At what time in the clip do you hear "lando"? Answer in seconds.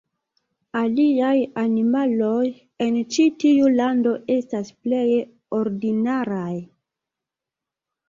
3.77-4.17